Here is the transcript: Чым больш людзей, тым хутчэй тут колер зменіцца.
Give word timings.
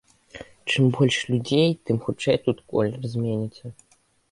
Чым 0.71 0.87
больш 0.95 1.17
людзей, 1.33 1.69
тым 1.91 2.01
хутчэй 2.07 2.37
тут 2.49 2.65
колер 2.73 3.01
зменіцца. 3.15 3.65